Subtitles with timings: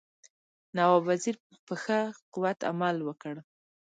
[0.75, 1.35] نواب وزیر
[1.67, 1.99] په ښه
[2.33, 3.35] قوت عمل وکړ.